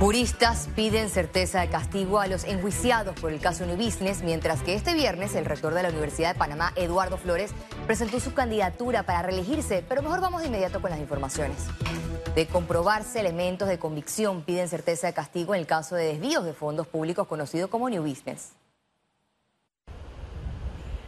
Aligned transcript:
Juristas 0.00 0.70
piden 0.74 1.10
certeza 1.10 1.60
de 1.60 1.68
castigo 1.68 2.20
a 2.20 2.26
los 2.26 2.44
enjuiciados 2.44 3.14
por 3.20 3.30
el 3.30 3.38
caso 3.38 3.66
New 3.66 3.76
Business, 3.76 4.22
mientras 4.22 4.62
que 4.62 4.72
este 4.72 4.94
viernes 4.94 5.34
el 5.34 5.44
rector 5.44 5.74
de 5.74 5.82
la 5.82 5.90
Universidad 5.90 6.32
de 6.32 6.38
Panamá, 6.38 6.72
Eduardo 6.74 7.18
Flores, 7.18 7.50
presentó 7.86 8.18
su 8.18 8.32
candidatura 8.32 9.02
para 9.02 9.20
reelegirse, 9.20 9.84
pero 9.86 10.00
mejor 10.00 10.22
vamos 10.22 10.40
de 10.40 10.48
inmediato 10.48 10.80
con 10.80 10.90
las 10.90 11.00
informaciones. 11.00 11.58
De 12.34 12.46
comprobarse 12.46 13.20
elementos 13.20 13.68
de 13.68 13.78
convicción, 13.78 14.40
piden 14.40 14.70
certeza 14.70 15.06
de 15.06 15.12
castigo 15.12 15.54
en 15.54 15.60
el 15.60 15.66
caso 15.66 15.96
de 15.96 16.06
desvíos 16.06 16.46
de 16.46 16.54
fondos 16.54 16.86
públicos 16.86 17.26
conocido 17.26 17.68
como 17.68 17.90
New 17.90 18.02
Business. 18.02 18.52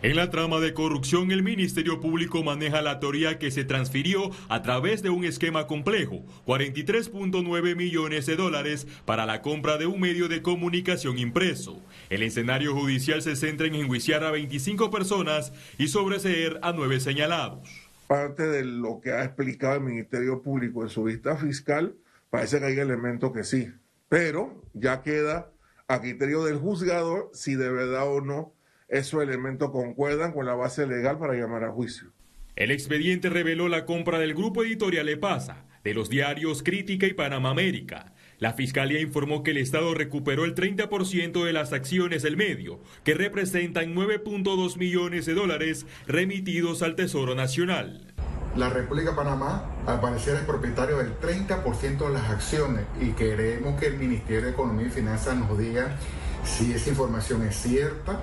En 0.02 0.16
la 0.16 0.30
trama 0.30 0.58
de 0.58 0.74
corrupción, 0.74 1.30
el 1.30 1.44
Ministerio 1.44 2.00
Público 2.00 2.42
maneja 2.42 2.82
la 2.82 2.98
teoría 2.98 3.38
que 3.38 3.52
se 3.52 3.62
transfirió 3.62 4.32
a 4.48 4.60
través 4.60 5.00
de 5.00 5.10
un 5.10 5.24
esquema 5.24 5.68
complejo, 5.68 6.24
43.9 6.44 7.76
millones 7.76 8.26
de 8.26 8.34
dólares 8.34 8.88
para 9.04 9.26
la 9.26 9.42
compra 9.42 9.78
de 9.78 9.86
un 9.86 10.00
medio 10.00 10.26
de 10.26 10.42
comunicación 10.42 11.18
impreso. 11.18 11.80
El 12.10 12.24
escenario 12.24 12.74
judicial 12.74 13.22
se 13.22 13.36
centra 13.36 13.68
en 13.68 13.76
enjuiciar 13.76 14.24
a 14.24 14.32
25 14.32 14.90
personas 14.90 15.52
y 15.78 15.86
sobreseer 15.86 16.58
a 16.62 16.72
nueve 16.72 16.98
señalados. 16.98 17.68
Parte 18.08 18.42
de 18.48 18.64
lo 18.64 19.00
que 19.00 19.12
ha 19.12 19.22
explicado 19.22 19.76
el 19.76 19.82
Ministerio 19.82 20.42
Público 20.42 20.82
en 20.82 20.88
su 20.88 21.04
vista 21.04 21.36
fiscal, 21.36 21.94
parece 22.28 22.58
que 22.58 22.64
hay 22.64 22.78
elementos 22.80 23.32
que 23.32 23.44
sí, 23.44 23.68
pero 24.08 24.64
ya 24.74 25.00
queda 25.02 25.52
a 25.86 26.00
criterio 26.00 26.42
del 26.42 26.58
juzgador 26.58 27.30
si 27.32 27.54
de 27.54 27.70
verdad 27.70 28.12
o 28.12 28.20
no 28.20 28.52
esos 28.92 29.22
elementos 29.22 29.70
concuerdan 29.70 30.32
con 30.32 30.44
la 30.44 30.54
base 30.54 30.86
legal 30.86 31.18
para 31.18 31.34
llamar 31.34 31.64
a 31.64 31.72
juicio. 31.72 32.12
El 32.56 32.70
expediente 32.70 33.30
reveló 33.30 33.68
la 33.68 33.86
compra 33.86 34.18
del 34.18 34.34
grupo 34.34 34.62
editorial 34.62 35.08
Epasa, 35.08 35.64
de 35.82 35.94
los 35.94 36.10
diarios 36.10 36.62
Crítica 36.62 37.06
y 37.06 37.14
Panamá 37.14 37.50
América. 37.50 38.12
La 38.38 38.52
Fiscalía 38.52 39.00
informó 39.00 39.42
que 39.42 39.52
el 39.52 39.56
Estado 39.56 39.94
recuperó 39.94 40.44
el 40.44 40.54
30% 40.54 41.42
de 41.42 41.52
las 41.54 41.72
acciones 41.72 42.22
del 42.22 42.36
medio, 42.36 42.80
que 43.02 43.14
representan 43.14 43.94
9.2 43.94 44.76
millones 44.76 45.24
de 45.24 45.34
dólares 45.34 45.86
remitidos 46.06 46.82
al 46.82 46.94
Tesoro 46.94 47.34
Nacional. 47.34 48.12
La 48.56 48.68
República 48.68 49.12
de 49.12 49.16
Panamá, 49.16 49.70
al 49.86 50.02
parecer, 50.02 50.34
es 50.34 50.42
propietario 50.42 50.98
del 50.98 51.18
30% 51.18 52.06
de 52.06 52.12
las 52.12 52.28
acciones 52.28 52.84
y 53.00 53.12
queremos 53.12 53.80
que 53.80 53.86
el 53.86 53.96
Ministerio 53.96 54.42
de 54.42 54.50
Economía 54.50 54.88
y 54.88 54.90
Finanzas 54.90 55.34
nos 55.38 55.56
diga 55.56 55.96
si 56.44 56.74
esa 56.74 56.90
información 56.90 57.42
es 57.46 57.56
cierta 57.56 58.20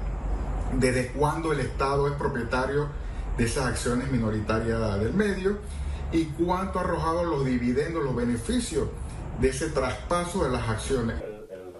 desde 0.73 1.07
cuándo 1.07 1.51
el 1.53 1.59
Estado 1.59 2.07
es 2.07 2.13
propietario 2.13 2.89
de 3.37 3.45
esas 3.45 3.67
acciones 3.67 4.11
minoritarias 4.11 4.99
del 4.99 5.13
medio 5.13 5.59
y 6.11 6.25
cuánto 6.25 6.79
ha 6.79 6.83
arrojado 6.83 7.23
los 7.23 7.45
dividendos, 7.45 8.03
los 8.03 8.15
beneficios 8.15 8.87
de 9.39 9.49
ese 9.49 9.69
traspaso 9.69 10.43
de 10.43 10.51
las 10.51 10.67
acciones. 10.67 11.15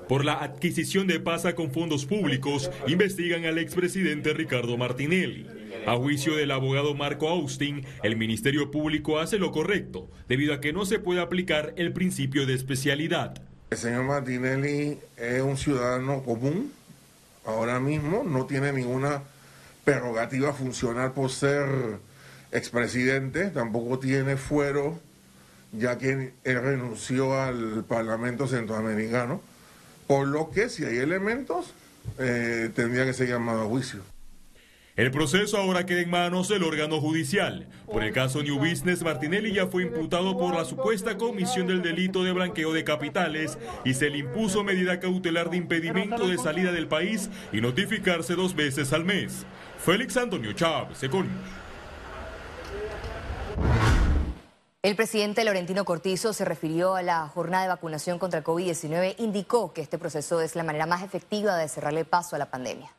Por 0.08 0.26
la 0.26 0.42
adquisición 0.42 1.06
de 1.06 1.20
PASA 1.20 1.54
con 1.54 1.72
fondos 1.72 2.06
públicos, 2.06 2.72
investigan 2.88 3.46
al 3.46 3.60
expresidente 3.60 4.34
Ricardo 4.34 4.76
Martinelli. 4.76 5.46
A 5.86 5.96
juicio 5.96 6.36
del 6.36 6.52
abogado 6.52 6.96
Marco 6.96 7.30
Austin, 7.30 7.86
el 8.02 8.18
Ministerio 8.18 8.72
Público 8.72 9.20
hace 9.20 9.38
lo 9.38 9.52
correcto, 9.52 10.10
debido 10.28 10.54
a 10.54 10.62
que 10.62 10.74
no 10.74 10.86
se 10.86 11.00
puede 11.00 11.22
aplicar 11.22 11.74
el 11.78 11.94
principio 11.94 12.46
de 12.48 12.56
especialidad. 12.56 13.42
El 13.70 13.78
señor 13.78 14.04
Martinelli 14.06 14.98
es 15.16 15.42
un 15.44 15.58
ciudadano 15.58 16.24
común 16.24 16.72
ahora 17.50 17.80
mismo 17.80 18.24
no 18.24 18.46
tiene 18.46 18.72
ninguna 18.72 19.22
prerrogativa 19.84 20.54
funcional 20.54 21.14
por 21.14 21.32
ser 21.32 22.00
expresidente, 22.52 23.50
tampoco 23.50 24.00
tiene 24.00 24.38
fuero, 24.38 25.00
ya 25.72 25.98
que 25.98 26.34
él 26.44 26.62
renunció 26.62 27.40
al 27.40 27.84
Parlamento 27.88 28.48
Centroamericano, 28.48 29.42
por 30.08 30.28
lo 30.28 30.50
que 30.50 30.70
si 30.70 30.86
hay 30.86 30.98
elementos, 30.98 31.74
eh, 32.18 32.72
tendría 32.76 33.06
que 33.06 33.14
ser 33.14 33.30
llamado 33.30 33.62
a 33.62 33.66
juicio. 33.66 34.02
El 35.00 35.12
proceso 35.12 35.58
ahora 35.58 35.86
queda 35.86 36.02
en 36.02 36.10
manos 36.10 36.50
del 36.50 36.62
órgano 36.62 37.00
judicial. 37.00 37.70
Por 37.86 38.04
el 38.04 38.12
caso 38.12 38.44
New 38.44 38.60
Business, 38.60 39.02
Martinelli 39.02 39.54
ya 39.54 39.66
fue 39.66 39.84
imputado 39.84 40.38
por 40.38 40.54
la 40.54 40.66
supuesta 40.66 41.18
comisión 41.18 41.68
del 41.68 41.82
delito 41.82 42.22
de 42.26 42.34
blanqueo 42.34 42.74
de 42.74 42.84
capitales 42.84 43.58
y 43.86 43.94
se 43.94 44.10
le 44.10 44.18
impuso 44.18 44.62
medida 44.66 45.00
cautelar 45.00 45.52
de 45.52 45.56
impedimento 45.56 46.28
de 46.28 46.38
salida 46.38 46.74
del 46.74 46.90
país 46.90 47.30
y 47.54 47.62
notificarse 47.62 48.36
dos 48.36 48.54
veces 48.54 48.92
al 48.92 49.06
mes. 49.06 49.46
Félix 49.78 50.18
Antonio 50.18 50.52
Chávez, 50.52 51.02
Econius. 51.02 51.32
El 54.82 54.98
presidente 54.98 55.46
Laurentino 55.46 55.86
Cortizo 55.86 56.34
se 56.34 56.44
refirió 56.44 56.96
a 56.96 57.04
la 57.04 57.26
jornada 57.30 57.64
de 57.64 57.70
vacunación 57.70 58.20
contra 58.20 58.40
el 58.40 58.44
COVID-19, 58.44 59.16
indicó 59.20 59.72
que 59.72 59.80
este 59.80 59.98
proceso 59.98 60.42
es 60.42 60.58
la 60.58 60.64
manera 60.64 60.86
más 60.86 61.04
efectiva 61.04 61.56
de 61.56 61.70
cerrarle 61.70 62.04
paso 62.04 62.36
a 62.36 62.40
la 62.40 62.52
pandemia 62.52 62.92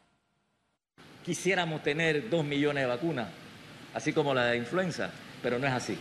quisiéramos 1.25 1.83
tener 1.83 2.31
dos 2.31 2.45
millones 2.45 2.85
de 2.85 2.89
vacunas, 2.89 3.29
así 3.95 4.13
como 4.13 4.35
la 4.35 4.47
de 4.47 4.57
influenza, 4.57 5.11
pero 5.43 5.59
no 5.59 5.67
es 5.67 5.73
así. 5.73 5.97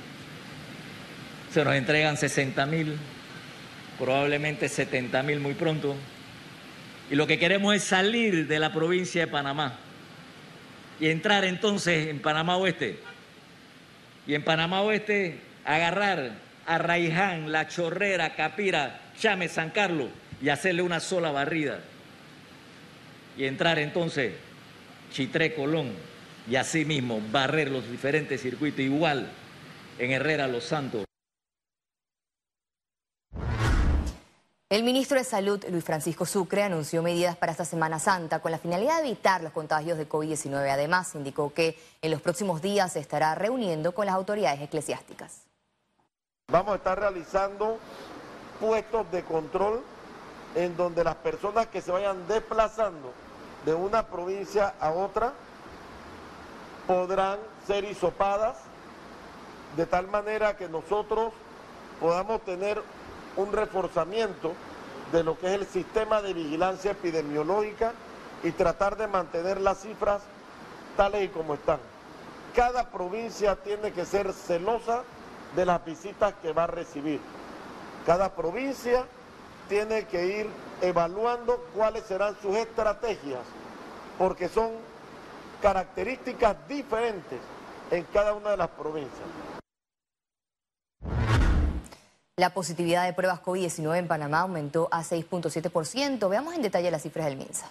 Se 1.52 1.64
nos 1.64 1.74
entregan 1.76 2.18
60 2.18 2.66
mil, 2.66 2.98
probablemente 3.98 4.70
70 4.70 5.24
mil 5.24 5.40
muy 5.40 5.54
pronto, 5.54 5.96
y 7.10 7.16
lo 7.16 7.26
que 7.26 7.40
queremos 7.40 7.76
es 7.76 7.84
salir 7.84 8.48
de 8.48 8.60
la 8.60 8.72
provincia 8.72 9.26
de 9.26 9.32
Panamá 9.32 9.78
y 11.00 11.10
entrar 11.10 11.44
entonces 11.46 12.08
en 12.08 12.20
Panamá 12.20 12.58
Oeste. 12.58 13.00
Y 14.28 14.36
en 14.36 14.44
Panamá 14.44 14.82
Oeste 14.82 15.40
agarrar 15.66 16.34
a 16.68 16.78
Raiján, 16.78 17.52
La 17.52 17.68
Chorrera, 17.68 18.36
Capira, 18.36 19.00
Chame, 19.18 19.48
San 19.48 19.72
Carlos 19.72 20.10
y 20.42 20.50
hacerle 20.50 20.84
una 20.84 21.00
sola 21.00 21.32
barrida. 21.32 21.80
Y 23.38 23.46
entrar 23.46 23.80
entonces 23.80 24.34
Chitré 25.12 25.56
Colón 25.56 25.94
y 26.50 26.56
asimismo 26.56 27.22
barrer 27.32 27.70
los 27.70 27.90
diferentes 27.90 28.42
circuitos 28.42 28.82
igual 28.82 29.30
en 29.98 30.12
Herrera 30.12 30.48
Los 30.48 30.66
Santos. 30.66 31.06
El 34.70 34.84
ministro 34.84 35.18
de 35.18 35.24
Salud, 35.24 35.66
Luis 35.72 35.84
Francisco 35.84 36.28
Sucre, 36.28 36.62
anunció 36.62 37.02
medidas 37.02 37.36
para 37.36 37.52
esta 37.52 37.66
Semana 37.66 37.98
Santa 37.98 38.40
con 38.40 38.52
la 38.52 38.60
finalidad 38.60 39.02
de 39.02 39.08
evitar 39.08 39.42
los 39.42 39.52
contagios 39.52 39.98
de 39.98 40.08
COVID-19. 40.08 40.70
Además, 40.70 41.16
indicó 41.16 41.52
que 41.52 41.76
en 42.04 42.12
los 42.12 42.22
próximos 42.22 42.62
días 42.62 42.94
se 42.94 43.00
estará 43.00 43.34
reuniendo 43.34 43.94
con 43.94 44.06
las 44.06 44.14
autoridades 44.14 44.62
eclesiásticas. 44.62 45.42
Vamos 46.52 46.74
a 46.74 46.76
estar 46.76 47.00
realizando 47.00 47.80
puestos 48.60 49.12
de 49.12 49.24
control 49.24 49.82
en 50.56 50.78
donde 50.78 51.04
las 51.04 51.16
personas 51.16 51.66
que 51.68 51.82
se 51.82 51.92
vayan 51.92 52.28
desplazando 52.28 53.12
de 53.66 53.74
una 53.74 54.08
provincia 54.08 54.74
a 54.80 54.92
otra 54.92 55.34
podrán 56.88 57.38
ser 57.68 57.84
hisopadas 57.84 58.58
de 59.78 59.86
tal 59.86 60.08
manera 60.08 60.58
que 60.58 60.68
nosotros 60.68 61.34
podamos 62.00 62.42
tener 62.42 62.82
un 63.36 63.52
reforzamiento 63.52 64.54
de 65.12 65.24
lo 65.24 65.38
que 65.38 65.48
es 65.48 65.54
el 65.54 65.68
sistema 65.68 66.22
de 66.22 66.34
vigilancia 66.34 66.92
epidemiológica 66.92 67.94
y 68.44 68.52
tratar 68.52 68.98
de 68.98 69.08
mantener 69.08 69.60
las 69.60 69.82
cifras 69.82 70.22
tales 70.96 71.26
y 71.26 71.28
como 71.30 71.56
están. 71.56 71.80
Cada 72.56 72.90
provincia 72.90 73.56
tiene 73.56 73.92
que 73.92 74.06
ser 74.06 74.34
celosa 74.34 75.04
de 75.56 75.66
las 75.66 75.84
visitas 75.86 76.34
que 76.42 76.54
va 76.54 76.64
a 76.64 76.68
recibir. 76.68 77.20
Cada 78.06 78.34
provincia 78.34 79.06
tiene 79.68 80.06
que 80.06 80.26
ir 80.26 80.50
evaluando 80.82 81.66
cuáles 81.76 82.04
serán 82.04 82.36
sus 82.42 82.56
estrategias, 82.56 83.42
porque 84.18 84.50
son 84.50 84.72
características 85.62 86.56
diferentes 86.68 87.40
en 87.92 88.04
cada 88.14 88.34
una 88.34 88.52
de 88.52 88.58
las 88.58 88.70
provincias. 88.70 89.28
La 92.38 92.54
positividad 92.54 93.06
de 93.06 93.14
pruebas 93.14 93.42
COVID-19 93.42 93.98
en 93.98 94.08
Panamá 94.08 94.42
aumentó 94.42 94.88
a 94.92 95.04
6.7%. 95.04 96.30
Veamos 96.30 96.56
en 96.56 96.62
detalle 96.62 96.90
las 96.90 97.02
cifras 97.02 97.26
del 97.26 97.36
MINSA. 97.36 97.70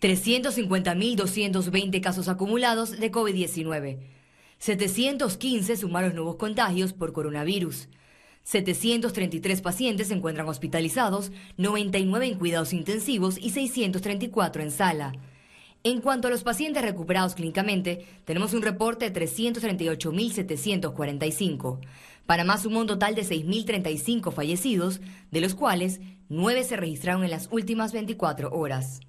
350.220 0.00 2.00
casos 2.00 2.28
acumulados 2.28 3.00
de 3.00 3.10
COVID-19. 3.10 3.98
715 4.58 5.76
sumaron 5.76 6.14
nuevos 6.14 6.36
contagios 6.36 6.92
por 6.92 7.12
coronavirus. 7.12 7.88
733 8.44 9.60
pacientes 9.60 10.08
se 10.08 10.14
encuentran 10.14 10.48
hospitalizados, 10.48 11.30
99 11.56 12.26
en 12.26 12.38
cuidados 12.38 12.72
intensivos 12.72 13.36
y 13.38 13.50
634 13.50 14.62
en 14.62 14.70
sala. 14.70 15.12
En 15.82 16.00
cuanto 16.00 16.28
a 16.28 16.30
los 16.30 16.44
pacientes 16.44 16.82
recuperados 16.82 17.34
clínicamente, 17.34 18.06
tenemos 18.24 18.54
un 18.54 18.62
reporte 18.62 19.10
de 19.10 19.20
338.745. 19.20 21.80
Panamá 22.26 22.56
sumó 22.56 22.80
un 22.80 22.86
total 22.86 23.14
de 23.14 23.22
6.035 23.22 24.32
fallecidos, 24.32 25.02
de 25.30 25.42
los 25.42 25.54
cuales 25.54 26.00
9 26.30 26.64
se 26.64 26.76
registraron 26.76 27.22
en 27.24 27.30
las 27.30 27.48
últimas 27.50 27.92
24 27.92 28.50
horas. 28.50 29.00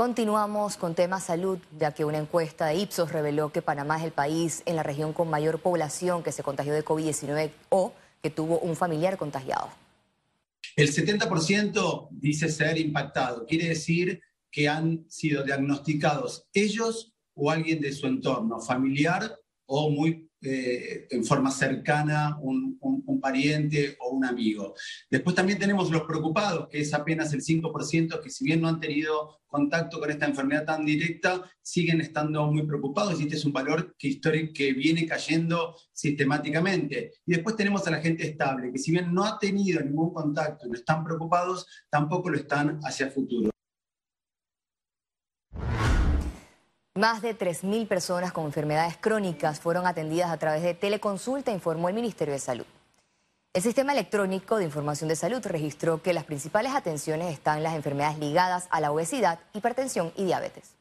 Continuamos 0.00 0.76
con 0.76 0.94
tema 0.94 1.18
salud, 1.18 1.58
ya 1.76 1.90
que 1.90 2.04
una 2.04 2.18
encuesta 2.18 2.66
de 2.66 2.76
Ipsos 2.76 3.10
reveló 3.10 3.50
que 3.50 3.62
Panamá 3.62 3.98
es 3.98 4.04
el 4.04 4.12
país 4.12 4.62
en 4.64 4.76
la 4.76 4.84
región 4.84 5.12
con 5.12 5.28
mayor 5.28 5.58
población 5.58 6.22
que 6.22 6.30
se 6.30 6.44
contagió 6.44 6.72
de 6.72 6.84
COVID-19 6.84 7.50
o 7.68 7.92
que 8.22 8.30
tuvo 8.30 8.60
un 8.60 8.76
familiar 8.76 9.16
contagiado. 9.16 9.70
El 10.76 10.94
70% 10.94 12.10
dice 12.12 12.48
ser 12.48 12.78
impactado, 12.78 13.44
quiere 13.44 13.70
decir 13.70 14.20
que 14.52 14.68
han 14.68 15.04
sido 15.08 15.42
diagnosticados 15.42 16.46
ellos 16.52 17.12
o 17.34 17.50
alguien 17.50 17.80
de 17.80 17.90
su 17.90 18.06
entorno, 18.06 18.60
familiar 18.60 19.36
o 19.66 19.90
muy 19.90 20.30
eh, 20.42 21.08
en 21.10 21.24
forma 21.24 21.50
cercana 21.50 22.38
un, 22.40 22.78
pariente 23.20 23.96
o 24.00 24.10
un 24.10 24.24
amigo. 24.24 24.74
Después 25.10 25.34
también 25.34 25.58
tenemos 25.58 25.90
los 25.90 26.02
preocupados, 26.02 26.68
que 26.68 26.80
es 26.80 26.92
apenas 26.94 27.32
el 27.32 27.42
5%, 27.42 28.20
que 28.20 28.30
si 28.30 28.44
bien 28.44 28.60
no 28.60 28.68
han 28.68 28.80
tenido 28.80 29.40
contacto 29.46 29.98
con 29.98 30.10
esta 30.10 30.26
enfermedad 30.26 30.64
tan 30.64 30.84
directa, 30.84 31.42
siguen 31.62 32.00
estando 32.00 32.46
muy 32.46 32.66
preocupados 32.66 33.18
y 33.18 33.24
este 33.24 33.36
es 33.36 33.44
un 33.44 33.52
valor 33.52 33.96
que, 33.98 34.08
histórico, 34.08 34.52
que 34.54 34.72
viene 34.72 35.06
cayendo 35.06 35.74
sistemáticamente. 35.92 37.12
Y 37.26 37.32
después 37.32 37.56
tenemos 37.56 37.86
a 37.86 37.90
la 37.90 38.00
gente 38.00 38.26
estable, 38.26 38.70
que 38.70 38.78
si 38.78 38.92
bien 38.92 39.12
no 39.12 39.24
ha 39.24 39.38
tenido 39.38 39.80
ningún 39.80 40.12
contacto 40.12 40.66
y 40.66 40.70
no 40.70 40.74
están 40.74 41.02
preocupados, 41.04 41.66
tampoco 41.90 42.30
lo 42.30 42.36
están 42.36 42.78
hacia 42.82 43.06
el 43.06 43.12
futuro. 43.12 43.50
Más 46.98 47.22
de 47.22 47.38
3.000 47.38 47.86
personas 47.86 48.32
con 48.32 48.44
enfermedades 48.46 48.96
crónicas 48.96 49.60
fueron 49.60 49.86
atendidas 49.86 50.32
a 50.32 50.36
través 50.36 50.64
de 50.64 50.74
teleconsulta, 50.74 51.52
informó 51.52 51.88
el 51.88 51.94
Ministerio 51.94 52.34
de 52.34 52.40
Salud. 52.40 52.66
El 53.58 53.64
Sistema 53.64 53.90
Electrónico 53.90 54.58
de 54.58 54.66
Información 54.66 55.08
de 55.08 55.16
Salud 55.16 55.44
registró 55.44 56.00
que 56.00 56.12
las 56.12 56.22
principales 56.22 56.76
atenciones 56.76 57.32
están 57.32 57.56
en 57.56 57.64
las 57.64 57.74
enfermedades 57.74 58.16
ligadas 58.16 58.68
a 58.70 58.80
la 58.80 58.92
obesidad, 58.92 59.40
hipertensión 59.52 60.12
y 60.14 60.26
diabetes. 60.26 60.76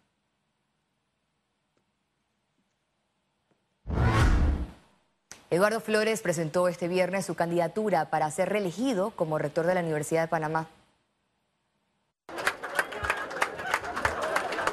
Eduardo 5.49 5.79
Flores 5.79 6.21
presentó 6.21 6.67
este 6.67 6.87
viernes 6.87 7.25
su 7.25 7.33
candidatura 7.33 8.11
para 8.11 8.29
ser 8.29 8.49
reelegido 8.49 9.09
como 9.09 9.39
rector 9.39 9.65
de 9.65 9.73
la 9.73 9.81
Universidad 9.81 10.21
de 10.21 10.27
Panamá. 10.27 10.67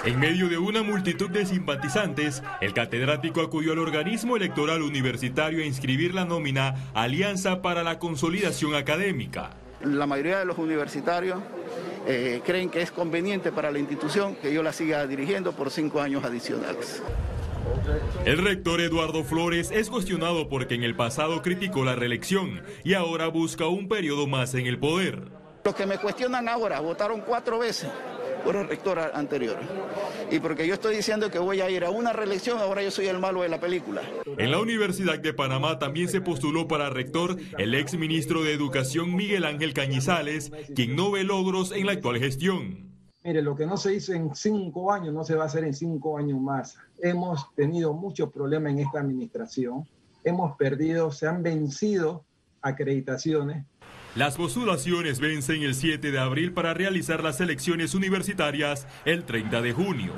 En 0.05 0.21
medio 0.21 0.51
de 0.51 0.59
una 0.59 0.83
multitud 0.83 1.31
de 1.31 1.47
simpatizantes, 1.47 2.43
el 2.61 2.75
catedrático 2.75 3.41
acudió 3.41 3.73
al 3.73 3.79
organismo 3.79 4.37
electoral 4.37 4.83
universitario 4.83 5.62
a 5.62 5.67
inscribir 5.67 6.12
la 6.12 6.27
nómina 6.27 6.91
Alianza 6.93 7.62
para 7.62 7.83
la 7.83 7.99
Consolidación 7.99 8.75
Académica. 8.75 9.53
La 9.83 10.06
mayoría 10.06 10.41
de 10.41 10.45
los 10.45 10.59
universitarios 10.59 11.39
eh, 12.06 12.43
creen 12.45 12.69
que 12.69 12.83
es 12.83 12.91
conveniente 12.91 13.51
para 13.51 13.71
la 13.71 13.79
institución 13.79 14.37
que 14.37 14.53
yo 14.53 14.62
la 14.62 14.75
siga 14.75 15.06
dirigiendo 15.06 15.53
por 15.53 15.71
cinco 15.71 16.03
años 16.03 16.23
adicionales. 16.23 17.03
El 18.27 18.45
rector 18.45 18.83
Eduardo 18.83 19.25
Flores 19.25 19.71
es 19.71 19.89
cuestionado 19.89 20.51
porque 20.51 20.75
en 20.75 20.83
el 20.83 20.95
pasado 20.95 21.41
criticó 21.41 21.83
la 21.83 21.95
reelección 21.95 22.61
y 22.85 22.93
ahora 22.93 23.29
busca 23.29 23.69
un 23.69 23.89
periodo 23.89 24.27
más 24.27 24.53
en 24.53 24.67
el 24.67 24.79
poder. 24.79 25.23
Los 25.65 25.75
que 25.75 25.87
me 25.87 25.97
cuestionan 25.97 26.47
ahora 26.47 26.81
votaron 26.81 27.23
cuatro 27.23 27.59
veces 27.59 27.89
por 28.44 28.56
el 28.56 28.69
rector 28.69 28.99
anterior. 29.14 29.58
Y 30.31 30.38
porque 30.38 30.67
yo 30.67 30.75
estoy 30.75 30.96
diciendo 30.96 31.31
que 31.31 31.38
voy 31.38 31.61
a 31.61 31.70
ir 31.70 31.85
a 31.85 31.91
una 31.91 32.12
reelección, 32.12 32.58
ahora 32.58 32.82
yo 32.82 32.91
soy 32.91 33.06
el 33.06 33.19
malo 33.19 33.43
de 33.43 33.49
la 33.49 33.58
película. 33.58 34.02
En 34.38 34.50
la 34.50 34.61
Universidad 34.61 35.19
de 35.19 35.32
Panamá 35.32 35.79
también 35.79 36.08
se 36.08 36.20
postuló 36.20 36.69
para 36.69 36.91
rector 36.91 37.37
el 37.58 37.75
ex 37.75 37.96
ministro 37.99 38.43
de 38.43 38.52
Educación 38.52 39.14
Miguel 39.14 39.44
Ángel 39.44 39.75
Cañizales, 39.75 40.52
quien 40.75 40.94
no 40.94 41.11
ve 41.11 41.25
logros 41.25 41.73
en 41.73 41.87
la 41.87 41.93
actual 41.93 42.19
gestión. 42.19 42.93
Mire, 43.25 43.41
lo 43.41 43.56
que 43.56 43.64
no 43.64 43.79
se 43.79 43.94
hizo 43.94 44.12
en 44.12 44.35
cinco 44.35 44.93
años 44.93 45.14
no 45.14 45.25
se 45.25 45.35
va 45.35 45.44
a 45.44 45.46
hacer 45.46 45.64
en 45.64 45.73
cinco 45.73 46.19
años 46.19 46.38
más. 46.38 46.76
Hemos 46.99 47.55
tenido 47.55 47.94
muchos 47.94 48.31
problemas 48.31 48.73
en 48.73 48.81
esta 48.81 49.00
administración. 49.00 49.88
Hemos 50.23 50.56
perdido, 50.56 51.11
se 51.11 51.26
han 51.26 51.43
vencido 51.43 52.23
acreditaciones 52.61 53.64
las 54.17 54.37
postulaciones 54.37 55.19
vencen 55.19 55.63
el 55.63 55.75
7 55.75 56.13
de 56.13 56.19
abril 56.21 56.53
para 56.55 56.73
realizar 56.73 57.25
las 57.25 57.41
elecciones 57.41 57.97
universitarias 57.97 58.87
el 59.05 59.25
30 59.25 59.61
de 59.61 59.73
junio. 59.73 60.13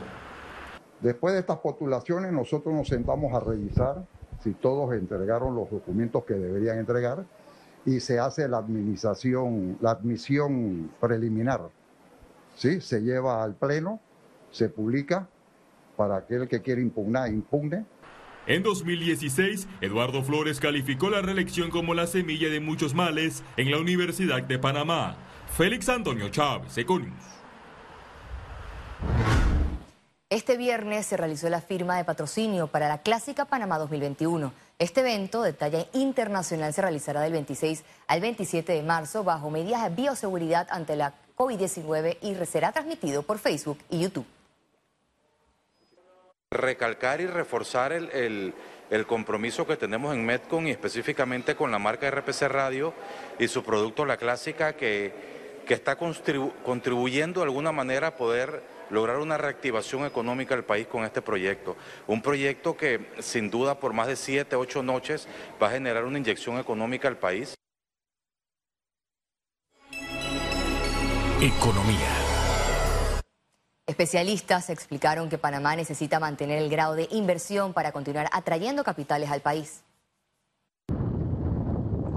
Después 1.00 1.32
de 1.32 1.40
estas 1.40 1.58
postulaciones 1.58 2.30
nosotros 2.30 2.74
nos 2.74 2.88
sentamos 2.88 3.32
a 3.32 3.40
revisar 3.40 4.04
si 4.44 4.52
todos 4.52 4.92
entregaron 4.92 5.54
los 5.54 5.70
documentos 5.70 6.24
que 6.24 6.34
deberían 6.34 6.78
entregar 6.78 7.24
y 7.86 8.00
se 8.00 8.18
hace 8.18 8.46
la 8.48 8.58
administración, 8.58 9.78
la 9.80 9.92
admisión 9.92 10.90
preliminar. 11.00 11.62
¿Sí? 12.54 12.82
Se 12.82 13.00
lleva 13.00 13.42
al 13.42 13.54
pleno, 13.54 14.00
se 14.50 14.68
publica 14.68 15.26
para 15.96 16.16
aquel 16.18 16.48
que 16.48 16.60
quiere 16.60 16.82
impugnar, 16.82 17.30
impugne 17.30 17.86
en 18.46 18.62
2016, 18.62 19.66
Eduardo 19.80 20.22
Flores 20.22 20.60
calificó 20.60 21.10
la 21.10 21.20
reelección 21.20 21.70
como 21.70 21.94
la 21.94 22.06
semilla 22.06 22.48
de 22.48 22.60
muchos 22.60 22.94
males 22.94 23.42
en 23.56 23.70
la 23.70 23.78
Universidad 23.78 24.42
de 24.42 24.58
Panamá. 24.58 25.16
Félix 25.56 25.88
Antonio 25.88 26.28
Chávez, 26.28 26.76
Econius. 26.78 27.12
Este 30.28 30.56
viernes 30.56 31.06
se 31.06 31.16
realizó 31.16 31.48
la 31.48 31.60
firma 31.60 31.96
de 31.96 32.04
patrocinio 32.04 32.66
para 32.66 32.88
la 32.88 32.98
Clásica 32.98 33.44
Panamá 33.44 33.78
2021. 33.78 34.52
Este 34.78 35.00
evento 35.00 35.42
de 35.42 35.52
talla 35.52 35.86
internacional 35.92 36.72
se 36.74 36.82
realizará 36.82 37.20
del 37.20 37.32
26 37.32 37.84
al 38.06 38.20
27 38.20 38.72
de 38.72 38.82
marzo 38.82 39.24
bajo 39.24 39.50
medidas 39.50 39.82
de 39.84 40.02
bioseguridad 40.02 40.66
ante 40.70 40.96
la 40.96 41.14
COVID-19 41.36 42.18
y 42.22 42.34
será 42.46 42.72
transmitido 42.72 43.22
por 43.22 43.38
Facebook 43.38 43.78
y 43.88 44.00
YouTube 44.00 44.26
recalcar 46.56 47.20
y 47.20 47.26
reforzar 47.26 47.92
el, 47.92 48.54
compromiso 49.06 49.66
que 49.66 49.76
tenemos 49.76 50.14
en 50.14 50.24
Metcon 50.24 50.66
y 50.66 50.70
específicamente 50.70 51.54
con 51.54 51.70
la 51.70 51.78
marca 51.78 52.10
RPC 52.10 52.42
Radio 52.48 52.94
y 53.38 53.48
su 53.48 53.62
producto 53.62 54.04
La 54.04 54.16
Clásica 54.16 54.74
que, 54.74 55.36
está 55.68 55.96
contribuyendo 55.96 57.40
de 57.40 57.44
alguna 57.46 57.72
manera 57.72 58.08
a 58.08 58.16
poder 58.16 58.62
lograr 58.90 59.18
una 59.18 59.36
reactivación 59.36 60.06
económica 60.06 60.54
del 60.54 60.64
país 60.64 60.86
con 60.86 61.04
este 61.04 61.22
proyecto. 61.22 61.76
Un 62.06 62.22
proyecto 62.22 62.76
que 62.76 63.06
sin 63.18 63.50
duda 63.50 63.80
por 63.80 63.92
más 63.92 64.06
de 64.06 64.14
siete, 64.14 64.54
ocho 64.54 64.84
noches 64.84 65.26
va 65.60 65.66
a 65.66 65.72
generar 65.72 66.04
una 66.04 66.18
inyección 66.18 66.58
económica 66.58 67.08
al 67.08 67.16
país. 67.16 67.56
Economía. 71.40 72.15
Especialistas 73.88 74.68
explicaron 74.68 75.28
que 75.28 75.38
Panamá 75.38 75.76
necesita 75.76 76.18
mantener 76.18 76.58
el 76.58 76.68
grado 76.68 76.96
de 76.96 77.06
inversión 77.12 77.72
para 77.72 77.92
continuar 77.92 78.26
atrayendo 78.32 78.82
capitales 78.82 79.30
al 79.30 79.42
país. 79.42 79.84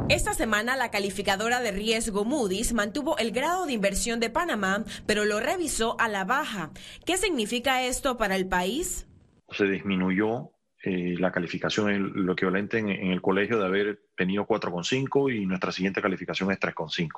Esta 0.09 0.33
semana 0.33 0.75
la 0.75 0.89
calificadora 0.89 1.59
de 1.59 1.71
riesgo 1.71 2.25
Moody's 2.25 2.73
mantuvo 2.73 3.19
el 3.19 3.31
grado 3.31 3.67
de 3.67 3.73
inversión 3.73 4.19
de 4.19 4.31
Panamá, 4.31 4.83
pero 5.05 5.25
lo 5.25 5.39
revisó 5.39 5.95
a 5.99 6.07
la 6.07 6.25
baja. 6.25 6.71
¿Qué 7.05 7.17
significa 7.17 7.83
esto 7.83 8.17
para 8.17 8.35
el 8.35 8.47
país? 8.47 9.07
Se 9.51 9.65
disminuyó 9.65 10.49
eh, 10.81 11.13
la 11.19 11.31
calificación, 11.31 12.25
lo 12.25 12.33
equivalente 12.33 12.79
en, 12.79 12.89
en 12.89 13.11
el 13.11 13.21
colegio 13.21 13.59
de 13.59 13.67
haber 13.67 14.01
tenido 14.17 14.47
4,5 14.47 15.35
y 15.35 15.45
nuestra 15.45 15.71
siguiente 15.71 16.01
calificación 16.01 16.51
es 16.51 16.59
3,5. 16.59 17.09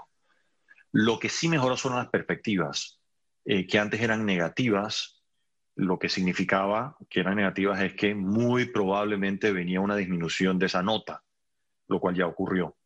Lo 0.91 1.20
que 1.20 1.29
sí 1.29 1.48
mejoró 1.48 1.77
son 1.77 1.96
las 1.96 2.10
perspectivas. 2.10 3.00
Eh, 3.45 3.65
que 3.65 3.79
antes 3.79 4.01
eran 4.01 4.25
negativas, 4.25 5.24
lo 5.75 5.98
que 5.98 6.10
significaba 6.10 6.98
que 7.10 7.21
eran 7.21 7.36
negativas 7.36 7.81
es 7.81 7.93
que 7.93 8.13
muy 8.13 8.65
probablemente 8.65 9.51
venía 9.51 9.81
una 9.81 9.95
disminución 9.95 10.60
de 10.60 10.67
esa 10.67 10.83
nota, 10.83 11.24
lo 11.88 12.00
cual 12.00 12.15
ya 12.15 12.27
ocurrió. 12.27 12.77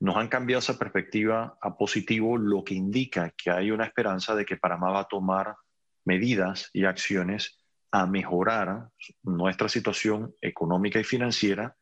Nos 0.00 0.16
han 0.16 0.28
cambiado 0.28 0.60
esa 0.60 0.78
perspectiva 0.78 1.58
a 1.60 1.76
positivo, 1.76 2.38
lo 2.38 2.64
que 2.64 2.74
indica 2.74 3.30
que 3.36 3.50
hay 3.50 3.70
una 3.70 3.84
esperanza 3.84 4.34
de 4.34 4.46
que 4.46 4.56
Panamá 4.56 4.90
va 4.90 5.00
a 5.00 5.08
tomar 5.08 5.56
medidas 6.04 6.70
y 6.72 6.84
acciones 6.86 7.58
a 7.92 8.06
mejorar 8.06 8.88
nuestra 9.22 9.68
situación 9.68 10.34
económica 10.40 10.98
y 10.98 11.04
financiera 11.04 11.76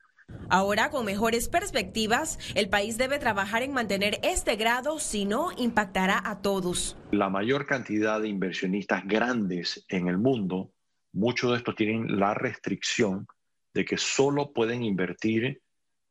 Ahora, 0.51 0.89
con 0.89 1.05
mejores 1.05 1.47
perspectivas, 1.51 2.39
el 2.55 2.71
país 2.71 2.97
debe 2.97 3.19
trabajar 3.19 3.63
en 3.63 3.75
mantener 3.75 4.19
este 4.23 4.57
grado, 4.57 4.99
si 4.99 5.27
no, 5.27 5.51
impactará 5.59 6.23
a 6.25 6.41
todos. 6.41 6.97
La 7.11 7.29
mayor 7.29 7.67
cantidad 7.67 8.19
de 8.19 8.29
inversionistas 8.29 9.07
grandes 9.07 9.85
en 9.89 10.09
el 10.09 10.17
mundo, 10.17 10.73
muchos 11.13 11.51
de 11.51 11.59
estos 11.59 11.77
tienen 11.77 12.19
la 12.19 12.33
restricción 12.33 13.27
de 13.75 13.85
que 13.85 13.99
solo 13.99 14.55
pueden 14.55 14.83
invertir 14.83 15.61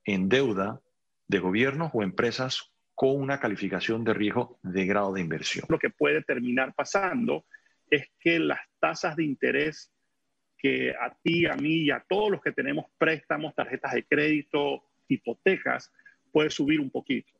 en 0.06 0.30
deuda 0.30 0.82
de 1.28 1.40
gobiernos 1.40 1.90
o 1.94 2.04
empresas 2.04 2.72
con 2.94 3.20
una 3.20 3.40
calificación 3.40 4.04
de 4.04 4.14
riesgo 4.14 4.60
de 4.62 4.86
grado 4.86 5.14
de 5.14 5.22
inversión. 5.22 5.66
Lo 5.68 5.80
que 5.80 5.90
puede 5.90 6.22
terminar 6.22 6.76
pasando 6.76 7.46
es 7.90 8.08
que 8.20 8.38
las 8.38 8.60
tasas 8.80 9.16
de 9.16 9.24
interés 9.24 9.92
que 10.58 10.92
a 10.92 11.14
ti, 11.22 11.46
a 11.46 11.56
mí 11.56 11.84
y 11.84 11.92
a 11.92 12.04
todos 12.08 12.32
los 12.32 12.42
que 12.42 12.52
tenemos 12.52 12.86
préstamos, 12.98 13.56
tarjetas 13.56 13.94
de 13.94 14.04
crédito, 14.04 14.84
hipotecas, 15.08 15.92
puede 16.32 16.50
subir 16.50 16.80
un 16.80 16.90
poquito, 16.90 17.32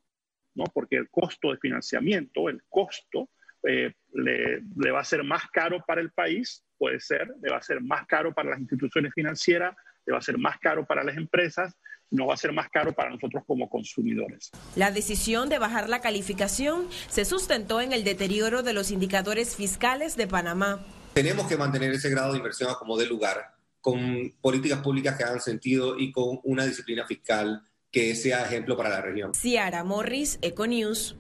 ¿no? 0.56 0.66
Porque 0.66 0.96
el 0.96 1.10
costo 1.10 1.52
de 1.52 1.58
financiamiento, 1.58 2.50
el 2.50 2.64
costo, 2.70 3.30
eh, 3.64 3.94
le, 4.14 4.62
le, 4.78 4.92
va 4.92 5.00
a 5.00 5.04
ser 5.04 5.24
más 5.24 5.50
caro 5.52 5.84
para 5.86 6.00
el 6.02 6.12
país, 6.12 6.64
puede 6.78 7.00
ser, 7.00 7.34
le 7.42 7.50
va 7.50 7.58
a 7.58 7.62
ser 7.62 7.82
más 7.82 8.06
caro 8.06 8.34
para 8.34 8.52
las 8.52 8.60
instituciones 8.60 9.14
financieras, 9.14 9.76
le 10.06 10.14
va 10.14 10.20
a 10.20 10.22
ser 10.22 10.38
más 10.38 10.58
caro 10.60 10.86
para 10.86 11.04
las 11.04 11.18
empresas 11.18 11.76
no 12.10 12.28
va 12.28 12.36
a 12.36 12.38
ser 12.38 12.54
más 12.54 12.70
caro 12.70 12.94
para 12.94 13.10
nosotros 13.10 13.44
como 13.46 13.70
consumidores. 13.70 14.52
La 14.76 14.92
decisión 14.92 15.50
de 15.50 15.60
bajar 15.60 15.90
la 15.90 16.00
calificación 16.00 16.88
se 17.10 17.26
sustentó 17.26 17.82
en 17.82 17.92
el 17.92 18.04
deterioro 18.04 18.64
de 18.64 18.74
los 18.74 18.92
indicadores 18.92 19.56
fiscales 19.56 20.16
de 20.16 20.28
Panamá. 20.28 20.86
Tenemos 21.18 21.48
que 21.48 21.58
mantener 21.58 21.92
ese 21.92 22.12
grado 22.12 22.34
de 22.34 22.38
inversión 22.38 22.70
a 22.70 22.76
como 22.76 22.96
de 22.96 23.08
lugar, 23.08 23.56
con 23.82 24.36
políticas 24.40 24.82
públicas 24.82 25.18
que 25.18 25.24
hagan 25.24 25.40
sentido 25.40 25.98
y 25.98 26.12
con 26.12 26.40
una 26.44 26.64
disciplina 26.64 27.08
fiscal 27.08 27.64
que 27.90 28.14
sea 28.14 28.46
ejemplo 28.46 28.78
para 28.78 28.90
la 28.90 29.02
región. 29.02 29.34
Ciara 29.34 29.84
Morris, 29.84 30.38
Econews. 30.44 31.16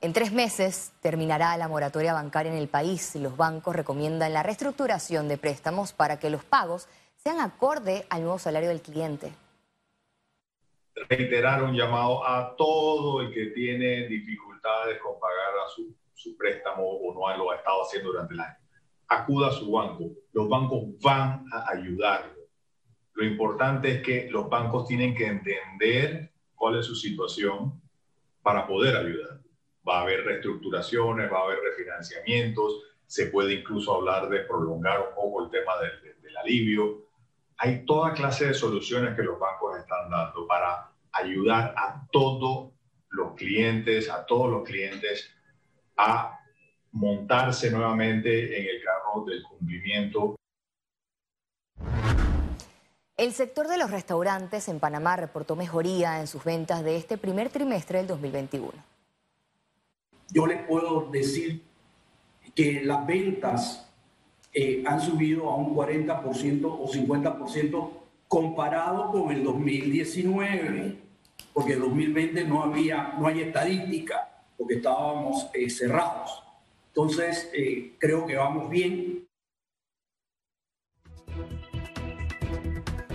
En 0.00 0.12
tres 0.12 0.32
meses 0.32 0.90
terminará 1.00 1.56
la 1.56 1.68
moratoria 1.68 2.12
bancaria 2.14 2.50
en 2.50 2.58
el 2.58 2.66
país 2.66 3.14
y 3.14 3.20
los 3.20 3.36
bancos 3.36 3.76
recomiendan 3.76 4.32
la 4.32 4.42
reestructuración 4.42 5.28
de 5.28 5.38
préstamos 5.38 5.92
para 5.92 6.18
que 6.18 6.30
los 6.30 6.42
pagos 6.42 6.88
sean 7.14 7.38
acorde 7.38 8.06
al 8.10 8.22
nuevo 8.22 8.40
salario 8.40 8.70
del 8.70 8.82
cliente. 8.82 9.32
Reiterar 11.08 11.62
un 11.62 11.76
llamado 11.76 12.26
a 12.26 12.56
todo 12.56 13.20
el 13.20 13.32
que 13.32 13.52
tiene 13.54 14.08
dificultades 14.08 14.98
con 15.00 15.20
pagar 15.20 15.64
a 15.64 15.70
su, 15.72 15.94
su 16.16 16.36
préstamo 16.36 16.82
o 16.84 17.14
no 17.14 17.36
lo 17.36 17.50
ha 17.50 17.56
estado 17.56 17.82
haciendo 17.82 18.10
durante 18.10 18.34
el 18.34 18.40
año. 18.40 18.56
Acuda 19.08 19.48
a 19.48 19.52
su 19.52 19.70
banco. 19.70 20.10
Los 20.32 20.48
bancos 20.48 20.82
van 21.00 21.44
a 21.52 21.70
ayudarlo. 21.70 22.34
Lo 23.14 23.24
importante 23.24 23.92
es 23.92 24.02
que 24.02 24.28
los 24.30 24.48
bancos 24.48 24.88
tienen 24.88 25.14
que 25.14 25.26
entender 25.26 26.32
cuál 26.54 26.78
es 26.78 26.86
su 26.86 26.94
situación 26.94 27.80
para 28.42 28.66
poder 28.66 28.96
ayudar. 28.96 29.40
Va 29.88 30.00
a 30.00 30.02
haber 30.02 30.24
reestructuraciones, 30.24 31.32
va 31.32 31.38
a 31.38 31.44
haber 31.44 31.60
refinanciamientos, 31.60 32.82
se 33.06 33.26
puede 33.26 33.54
incluso 33.54 33.94
hablar 33.94 34.28
de 34.28 34.40
prolongar 34.40 35.00
un 35.08 35.14
poco 35.14 35.44
el 35.44 35.50
tema 35.50 35.72
del, 35.78 36.20
del 36.20 36.36
alivio 36.36 37.06
hay 37.58 37.84
toda 37.86 38.12
clase 38.12 38.48
de 38.48 38.54
soluciones 38.54 39.16
que 39.16 39.22
los 39.22 39.38
bancos 39.38 39.78
están 39.78 40.10
dando 40.10 40.46
para 40.46 40.90
ayudar 41.12 41.74
a 41.76 42.06
todos 42.12 42.72
los 43.08 43.34
clientes, 43.34 44.10
a 44.10 44.26
todos 44.26 44.50
los 44.50 44.62
clientes 44.64 45.34
a 45.96 46.40
montarse 46.92 47.70
nuevamente 47.70 48.58
en 48.58 48.76
el 48.76 48.82
carro 48.82 49.24
del 49.24 49.42
cumplimiento. 49.42 50.36
El 53.16 53.32
sector 53.32 53.66
de 53.68 53.78
los 53.78 53.90
restaurantes 53.90 54.68
en 54.68 54.78
Panamá 54.78 55.16
reportó 55.16 55.56
mejoría 55.56 56.20
en 56.20 56.26
sus 56.26 56.44
ventas 56.44 56.84
de 56.84 56.96
este 56.96 57.16
primer 57.16 57.48
trimestre 57.48 57.98
del 57.98 58.06
2021. 58.06 58.72
Yo 60.30 60.46
les 60.46 60.62
puedo 60.66 61.08
decir 61.10 61.62
que 62.54 62.82
las 62.82 63.06
ventas 63.06 63.90
eh, 64.52 64.82
han 64.86 65.00
subido 65.00 65.48
a 65.50 65.56
un 65.56 65.74
40% 65.74 66.64
o 66.64 66.88
50% 66.88 67.90
comparado 68.28 69.10
con 69.10 69.30
el 69.30 69.44
2019, 69.44 70.96
porque 71.52 71.74
en 71.74 71.80
2020 71.80 72.44
no 72.44 72.64
había, 72.64 73.14
no 73.18 73.28
hay 73.28 73.42
estadística, 73.42 74.35
estábamos 74.74 75.48
eh, 75.54 75.70
cerrados. 75.70 76.42
Entonces, 76.88 77.50
eh, 77.54 77.96
creo 77.98 78.26
que 78.26 78.36
vamos 78.36 78.68
bien. 78.70 79.26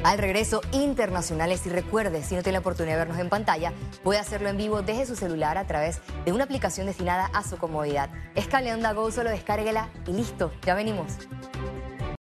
Al 0.03 0.17
regreso, 0.17 0.61
internacionales 0.71 1.65
y 1.67 1.69
recuerde, 1.69 2.23
si 2.23 2.35
no 2.35 2.41
tiene 2.41 2.53
la 2.53 2.59
oportunidad 2.61 2.95
de 2.95 3.05
vernos 3.05 3.19
en 3.19 3.29
pantalla, 3.29 3.71
puede 4.03 4.19
hacerlo 4.19 4.49
en 4.49 4.57
vivo 4.57 4.81
desde 4.81 5.05
su 5.05 5.15
celular 5.15 5.59
a 5.59 5.67
través 5.67 5.99
de 6.25 6.31
una 6.31 6.45
aplicación 6.45 6.87
destinada 6.87 7.27
a 7.27 7.43
su 7.43 7.57
comodidad. 7.57 8.09
Es 8.33 8.47
Cable 8.47 8.73
Onda 8.73 8.93
Go, 8.93 9.11
solo 9.11 9.29
descárguela 9.29 9.89
y 10.07 10.13
listo, 10.13 10.51
ya 10.65 10.73
venimos. 10.73 11.17